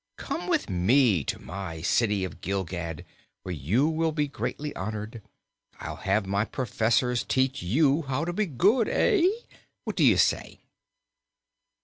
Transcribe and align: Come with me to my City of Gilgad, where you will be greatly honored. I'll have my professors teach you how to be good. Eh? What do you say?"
Come 0.17 0.47
with 0.47 0.67
me 0.67 1.23
to 1.25 1.37
my 1.39 1.81
City 1.83 2.23
of 2.23 2.41
Gilgad, 2.41 3.05
where 3.43 3.53
you 3.53 3.87
will 3.87 4.11
be 4.11 4.27
greatly 4.27 4.75
honored. 4.75 5.21
I'll 5.79 5.97
have 5.97 6.25
my 6.25 6.43
professors 6.43 7.23
teach 7.23 7.61
you 7.61 8.01
how 8.01 8.25
to 8.25 8.33
be 8.33 8.47
good. 8.47 8.89
Eh? 8.89 9.27
What 9.83 9.95
do 9.97 10.03
you 10.03 10.17
say?" 10.17 10.61